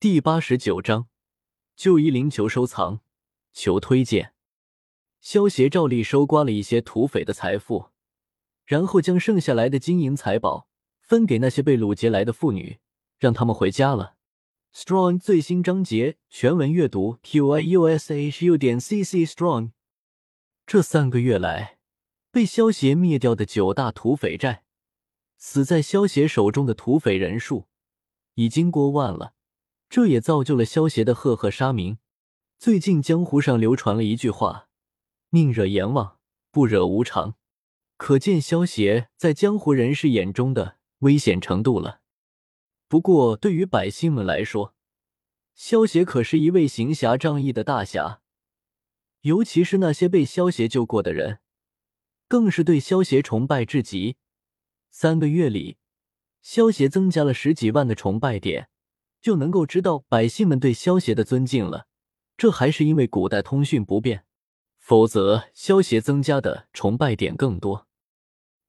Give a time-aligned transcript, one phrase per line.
[0.00, 1.08] 第八十九章，
[1.74, 3.00] 旧衣灵求收藏，
[3.52, 4.32] 求推荐。
[5.20, 7.86] 萧协照例收刮了一些土匪的财富，
[8.64, 10.68] 然后将剩下来的金银财宝
[11.00, 12.78] 分给那些被掳劫来的妇女，
[13.18, 14.14] 让他们回家了。
[14.72, 19.72] Strong 最新章节全文阅读：q i u s h u 点 c c strong。
[20.64, 21.78] 这三个月来，
[22.30, 24.62] 被萧协灭掉的九大土匪寨，
[25.36, 27.66] 死在萧协手中的土匪人数
[28.34, 29.34] 已经过万了。
[29.88, 31.98] 这也造就了萧协的赫赫杀名。
[32.58, 34.68] 最近江湖上流传了一句话
[35.30, 36.18] ：“宁惹阎王，
[36.50, 37.36] 不惹无常。”
[37.96, 42.00] 可见萧协在江湖人士眼中的危险程度了。
[42.86, 44.74] 不过，对于百姓们来说，
[45.54, 48.20] 萧协可是一位行侠仗义的大侠，
[49.22, 51.40] 尤其是那些被萧协救过的人，
[52.28, 54.16] 更是对萧协崇拜至极。
[54.90, 55.78] 三个月里，
[56.40, 58.68] 萧协增加了十几万的崇拜点。
[59.20, 61.86] 就能够知道百姓们对萧协的尊敬了。
[62.36, 64.24] 这还是因为古代通讯不便，
[64.78, 67.88] 否则萧协增加的崇拜点更多。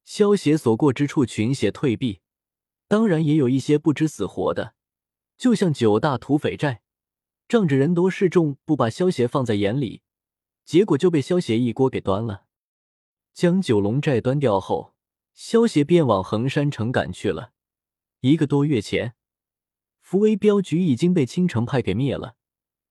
[0.03, 2.21] 萧协所过之处，群邪退避，
[2.87, 4.73] 当然也有一些不知死活的，
[5.37, 6.81] 就像九大土匪寨，
[7.47, 10.01] 仗着人多势众，不把萧协放在眼里，
[10.65, 12.45] 结果就被萧协一锅给端了。
[13.35, 14.95] 将九龙寨端掉后，
[15.35, 17.51] 萧协便往衡山城赶去了。
[18.21, 19.13] 一个多月前。
[20.09, 22.35] 福威镖局已经被青城派给灭了，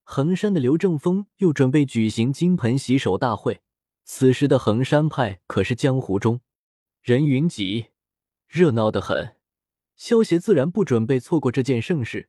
[0.04, 3.60] 衡山的刘正风又准备举行金盆洗手大会。
[4.04, 6.40] 此时的衡山派可是江湖中
[7.02, 7.86] 人云集，
[8.46, 9.34] 热闹的很。
[9.96, 12.28] 萧协自然不准备错过这件盛事。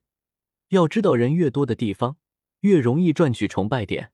[0.69, 2.17] 要知道，人越多的地方，
[2.61, 4.11] 越容易赚取崇拜点。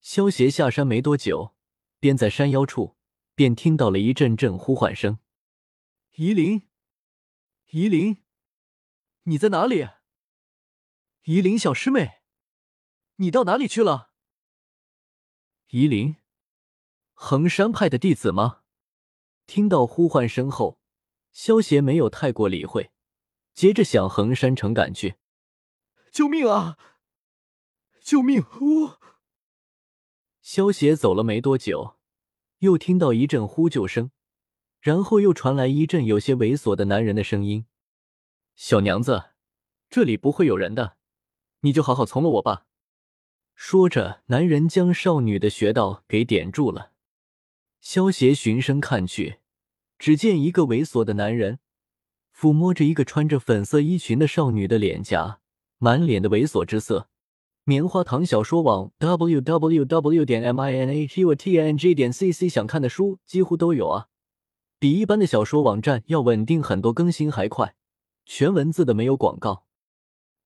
[0.00, 1.56] 萧协下山没多久，
[1.98, 2.94] 便在山腰处
[3.34, 5.18] 便听到了一阵阵呼唤声
[6.14, 6.62] ：“夷陵，
[7.72, 8.18] 夷陵。”
[9.24, 9.88] 你在哪里，
[11.24, 12.22] 夷陵小师妹？
[13.16, 14.10] 你到哪里去了？
[15.68, 16.16] 夷陵，
[17.12, 18.62] 衡山派的弟子吗？
[19.46, 20.80] 听到呼唤声后，
[21.32, 22.90] 萧协没有太过理会，
[23.52, 25.16] 接着向衡山城赶去。
[26.10, 26.78] 救命啊！
[28.00, 28.42] 救命！
[28.60, 28.92] 呜！
[30.40, 31.98] 萧协走了没多久，
[32.58, 34.10] 又听到一阵呼救声，
[34.80, 37.66] 然后又传来一阵有些猥琐的男人的声音。
[38.60, 39.22] 小娘子，
[39.88, 40.96] 这里不会有人的，
[41.60, 42.64] 你就好好从了我吧。
[43.54, 46.90] 说着，男人将少女的穴道给点住了。
[47.80, 49.36] 萧协循声看去，
[49.96, 51.60] 只见一个猥琐的男人
[52.36, 55.38] 抚摸着一个穿着粉色衣裙的少女的脸颊，
[55.78, 57.08] 满脸的猥琐之色。
[57.62, 62.32] 棉花糖小说网 w w w 点 m i n a t u t n g 点 c
[62.32, 64.08] c 想看的书几乎都有啊，
[64.80, 67.76] 比一般的小说网站要稳定很多，更新还快。
[68.30, 69.66] 全文字的没有广告。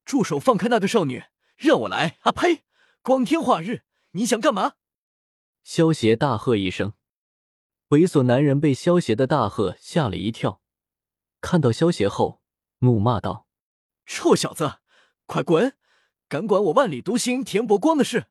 [0.05, 0.39] 住手！
[0.39, 1.25] 放开那个少女，
[1.57, 2.17] 让我来！
[2.21, 2.63] 啊呸！
[3.03, 3.83] 光天化日，
[4.13, 4.75] 你想干嘛？
[5.65, 6.93] 萧协大喝一声，
[7.89, 10.63] 猥琐男人被萧协的大喝吓了一跳，
[11.41, 12.41] 看到萧协后，
[12.79, 13.49] 怒骂道
[14.07, 14.79] ：“臭小子，
[15.27, 15.77] 快滚！
[16.29, 18.27] 敢管我万里独行田伯光的事？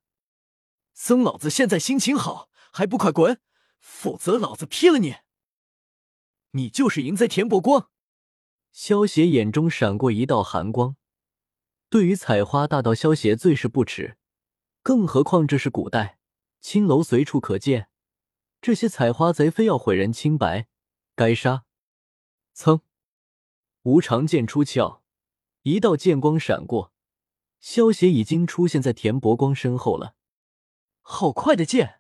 [0.93, 3.41] 僧老子现在心情好，还不快滚！
[3.81, 5.17] 否则老子劈了你！
[6.51, 7.89] 你就是淫贼田伯光！”
[8.71, 10.95] 萧协眼中闪过一道寒光，
[11.89, 14.17] 对于采花大盗萧协最是不耻，
[14.81, 16.17] 更何况这是古代，
[16.61, 17.89] 青楼随处可见，
[18.61, 20.67] 这些采花贼非要毁人清白，
[21.15, 21.65] 该杀！
[22.55, 22.81] 噌，
[23.83, 25.01] 无常剑出鞘，
[25.63, 26.93] 一道剑光闪过，
[27.59, 30.15] 萧协已经出现在田伯光身后了。
[31.01, 31.99] 好快的剑，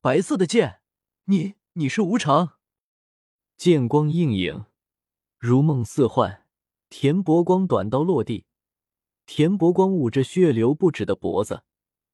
[0.00, 0.80] 白色的剑，
[1.24, 2.58] 你你是无常？
[3.58, 4.64] 剑光映影。
[5.46, 6.42] 如梦似幻，
[6.88, 8.46] 田伯光短刀落地，
[9.26, 11.62] 田伯光捂着血流不止的脖子，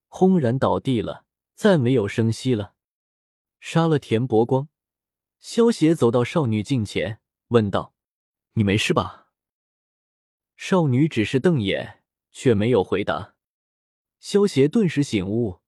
[0.09, 2.75] 轰然倒地了，再没有声息了。
[3.59, 4.69] 杀了田伯光，
[5.39, 7.95] 萧协走到少女近前，问道
[8.53, 9.29] ：“你没事吧？”
[10.55, 13.35] 少女只是瞪眼，却没有回答。
[14.21, 15.61] 萧协顿时醒悟，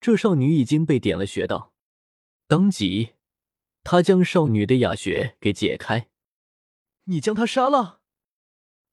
[0.00, 1.72] 这少女已经被点了穴道，
[2.48, 3.12] 当即
[3.84, 6.08] 他将少女的哑穴给解开。
[7.04, 8.00] 你将他杀了？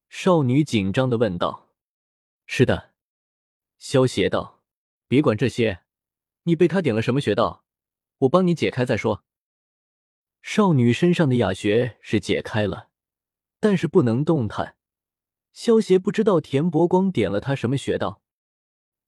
[0.10, 1.70] 少女紧张的问道。
[2.48, 2.94] “是的。”
[3.78, 4.64] 萧邪道
[5.08, 5.84] ，“别管这些，
[6.44, 7.64] 你被他点了什么穴道？
[8.20, 9.24] 我帮你解开再说。”
[10.42, 12.90] 少女身上的哑穴是解开了，
[13.60, 14.76] 但是不能动弹。
[15.54, 18.22] 萧邪不知道田伯光点了他什么穴道。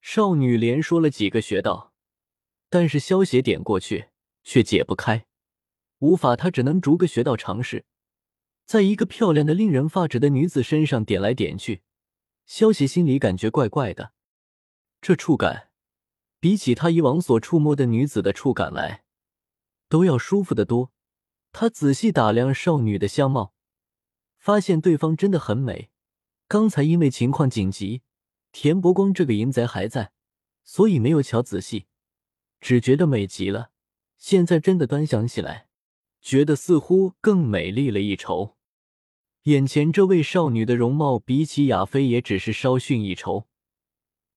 [0.00, 1.92] 少女连说了几个穴道，
[2.68, 4.10] 但是萧邪点过去
[4.42, 5.26] 却解不开，
[5.98, 7.86] 无法，他只能逐个穴道尝试。
[8.64, 11.82] 在一个漂亮的、令人发指的女子身上点来点去，
[12.46, 14.12] 萧协心里感觉怪怪的，
[15.00, 15.68] 这触感
[16.40, 19.04] 比起他以往所触摸的女子的触感来，
[19.88, 20.92] 都要舒服得多。
[21.52, 23.52] 他仔细打量少女的相貌，
[24.38, 25.90] 发现对方真的很美。
[26.48, 28.02] 刚才因为情况紧急，
[28.52, 30.12] 田伯光这个淫贼还在，
[30.64, 31.86] 所以没有瞧仔细，
[32.60, 33.70] 只觉得美极了。
[34.16, 35.68] 现在真的端详起来，
[36.22, 38.56] 觉得似乎更美丽了一筹。
[39.42, 43.48] 眼前这位少女的容貌，比起亚飞也只是稍逊一筹。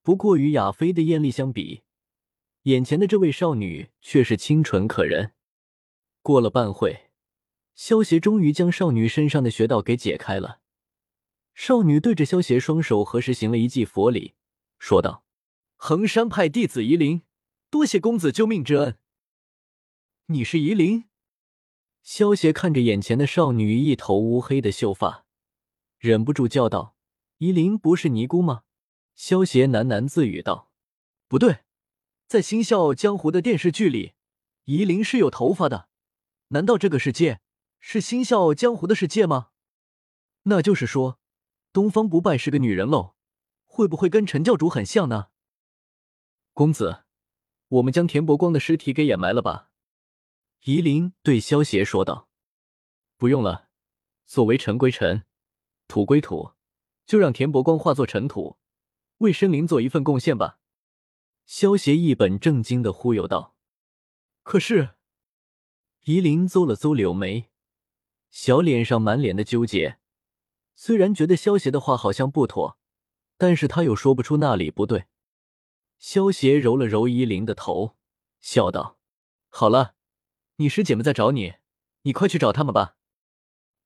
[0.02, 1.82] 不过与亚飞的艳丽相比，
[2.62, 5.32] 眼前的这位少女却是清纯可人。
[6.22, 7.10] 过了半会，
[7.76, 10.60] 萧协终于将少女身上的穴道给解开了。
[11.54, 14.34] 少女对着萧协双手合十，行了一记佛礼，
[14.78, 15.24] 说道
[15.76, 17.22] ：“衡山派弟子夷陵，
[17.70, 18.98] 多谢公子救命之恩。”
[20.26, 21.04] 你是夷陵？
[22.06, 25.24] 萧协看着眼前的少女一头乌黑的秀发，
[25.98, 26.94] 忍不住叫道
[27.38, 28.62] ：“夷陵不是尼姑吗？”
[29.16, 30.70] 萧协喃喃自语道
[31.26, 31.64] ：“不对，
[32.28, 34.12] 在《新笑傲江湖》的电视剧里，
[34.66, 35.88] 夷陵是有头发的。
[36.50, 37.40] 难道这个世界
[37.80, 39.48] 是《新笑傲江湖》的世界吗？
[40.44, 41.18] 那就是说，
[41.72, 43.16] 东方不败是个女人喽？
[43.64, 45.30] 会不会跟陈教主很像呢？”
[46.54, 47.02] 公子，
[47.66, 49.65] 我们将田伯光的尸体给掩埋了吧。
[50.64, 52.28] 夷陵对萧协说道
[53.16, 53.68] ：“不用了，
[54.24, 55.24] 所谓尘归尘，
[55.86, 56.52] 土归土，
[57.06, 58.58] 就让田伯光化作尘土，
[59.18, 60.58] 为生灵做一份贡献吧。”
[61.46, 63.54] 萧协一本正经的忽悠道
[64.42, 64.96] ：“可是……”
[66.06, 67.50] 夷陵邹了邹柳眉，
[68.30, 69.98] 小脸上满脸的纠结。
[70.74, 72.78] 虽然觉得萧协的话好像不妥，
[73.38, 75.06] 但是他又说不出那里不对。
[75.98, 77.96] 萧协揉了揉夷陵的头，
[78.40, 78.98] 笑道
[79.48, 79.94] ：“好了。”
[80.58, 81.56] 你师姐们在找你，
[82.02, 82.96] 你快去找他们吧，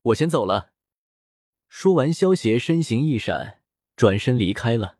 [0.02, 0.72] 我先走了。
[1.68, 3.60] 说完，萧协身形一闪，
[3.96, 4.98] 转身离开了。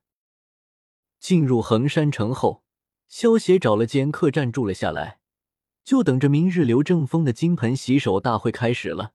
[1.21, 2.65] 进入衡山城后，
[3.07, 5.21] 萧协找了间客栈住了下来，
[5.85, 9.15] 就等着明日刘正风的金盆洗手大会开始了。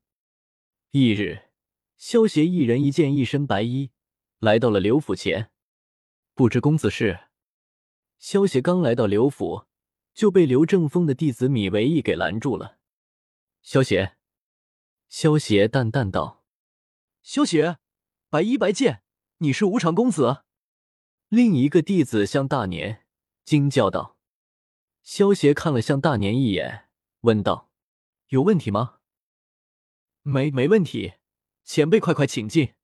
[0.92, 1.50] 翌日，
[1.98, 3.92] 萧协一人一件一身白衣，
[4.40, 5.52] 来到了刘府前。
[6.34, 7.20] 不知公子是？
[8.18, 9.66] 萧协刚来到刘府。
[10.16, 12.78] 就被刘正风的弟子米维义给拦住了。
[13.62, 14.16] 萧邪，
[15.10, 16.44] 萧邪淡淡道
[17.22, 17.80] ：“萧邪，
[18.30, 19.04] 白衣白剑，
[19.40, 20.44] 你是无常公子？”
[21.28, 23.06] 另一个弟子向大年
[23.44, 24.18] 惊叫道。
[25.04, 26.88] 萧邪看了向大年一眼，
[27.22, 27.70] 问道
[28.30, 29.00] ：“有问题吗
[30.24, 31.16] ？”“没，没问题。”
[31.66, 32.76] 前辈快快请进。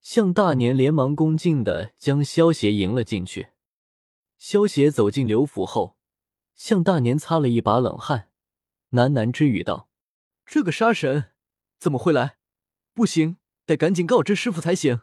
[0.00, 3.48] 向大年连忙恭敬的将萧邪迎了进去。
[4.38, 5.97] 萧邪走进刘府后。
[6.58, 8.28] 向大年擦了一把冷汗，
[8.90, 9.88] 喃喃之语道
[10.44, 11.30] ：“这个杀神
[11.78, 12.36] 怎么会来？
[12.92, 15.02] 不行，得赶紧告知师傅才行。”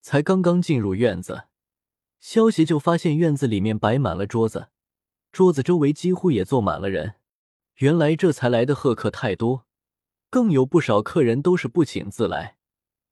[0.00, 1.44] 才刚刚进入院子，
[2.18, 4.70] 萧协就发现院子里面摆满了桌子，
[5.30, 7.16] 桌子周围几乎也坐满了人。
[7.76, 9.66] 原来这才来的贺客太多，
[10.30, 12.56] 更有不少客人都是不请自来，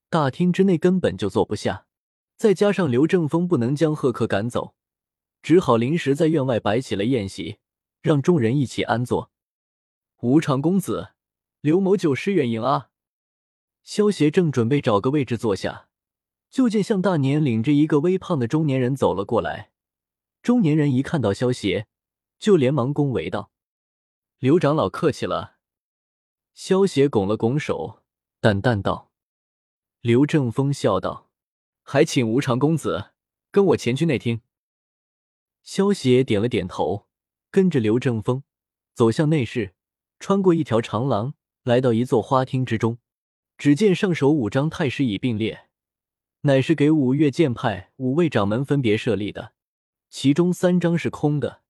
[0.08, 1.86] 大厅之内根本就坐不下。
[2.36, 4.74] 再加上刘正风不能将贺客赶走。
[5.42, 7.58] 只好临时在院外摆起了宴席，
[8.02, 9.30] 让众人一起安坐。
[10.20, 11.12] 无常公子，
[11.60, 12.90] 刘某九失远迎啊！
[13.82, 15.88] 萧协正准备找个位置坐下，
[16.50, 19.70] 就见向大年领着一个微胖的中年人走了过来。
[20.42, 21.86] 中年人一看到萧协，
[22.38, 23.50] 就连忙恭维道
[24.38, 25.56] ：“刘长老客气了。”
[26.52, 28.02] 萧协拱了拱手，
[28.40, 29.10] 淡淡道
[30.02, 31.30] ：“刘正风笑道，
[31.82, 33.12] 还请无常公子
[33.50, 34.42] 跟我前去内厅。”
[35.62, 37.06] 萧协点了点头，
[37.50, 38.42] 跟着刘正风
[38.94, 39.74] 走向内室，
[40.18, 42.98] 穿过一条长廊，来到一座花厅之中。
[43.56, 45.68] 只见上首五张太师椅并列，
[46.40, 49.52] 乃是给五岳剑派五位掌门分别设立的。
[50.08, 51.60] 其中三张是空的，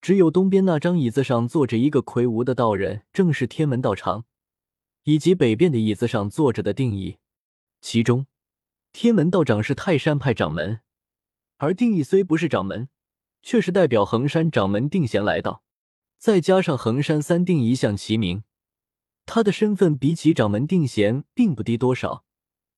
[0.00, 4.22] 只有东边那张椅子上坐着一个魁梧的道人，正是天门道长；
[5.02, 7.18] 以及北边的椅子上坐着的定义。
[7.80, 8.26] 其中，
[8.92, 10.80] 天门道长是泰山派掌门，
[11.56, 12.88] 而定义虽不是掌门。
[13.44, 15.62] 却是代表衡山掌门定贤来到，
[16.18, 18.42] 再加上衡山三定一向齐名，
[19.26, 22.24] 他的身份比起掌门定贤并不低多少，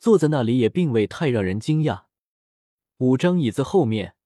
[0.00, 2.06] 坐在那里也并未太让人惊讶。
[2.98, 4.16] 五张椅子后面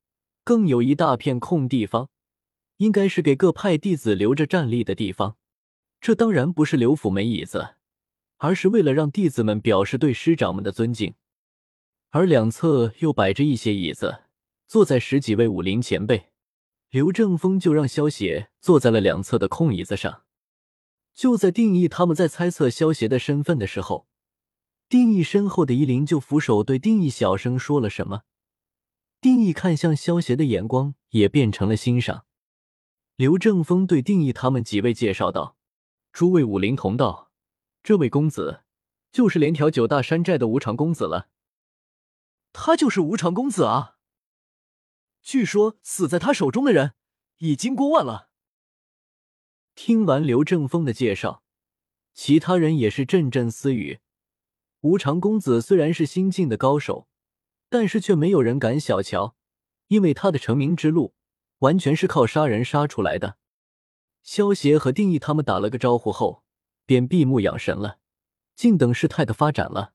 [0.42, 2.08] 更有一大片空地方，
[2.78, 5.36] 应该是给各派弟子留着站立的地方。
[6.00, 7.74] 这当然不是刘府没椅子，
[8.38, 11.14] 而是为了让弟子们表示对师长们的尊敬。
[12.08, 14.22] 而两侧又摆着一些椅子，
[14.70, 16.30] 坐在十几位武林前辈。
[16.90, 20.22] 刘正风就让萧协坐在了两侧的空椅子上。
[21.12, 24.06] 就在定义他们在猜测萧协的身份的时候，
[24.88, 28.22] 定义身后的依林就俯首对定义小声说了什么。
[29.20, 32.26] 定义看向萧邪的眼光也变成了欣赏。
[33.16, 35.56] 刘正风对定义他们几位介绍道
[36.12, 37.32] ：“诸位武林同道，
[37.82, 38.60] 这位公子
[39.10, 41.28] 就是连条九大山寨的无常公子了。
[42.52, 43.96] 他就是无常公子啊！
[45.22, 46.94] 据说死在他手中的人
[47.38, 48.30] 已经过万了。”
[49.74, 51.42] 听完刘正风的介绍，
[52.12, 54.00] 其他人也是阵阵私语。
[54.80, 57.08] 无常公子虽然是新晋的高手，
[57.68, 59.36] 但是却没有人敢小瞧，
[59.88, 61.14] 因为他的成名之路
[61.58, 63.36] 完全是靠杀人杀出来的。
[64.22, 66.44] 萧协和定义他们打了个招呼后，
[66.84, 67.98] 便闭目养神了，
[68.54, 69.94] 静等事态的发展了。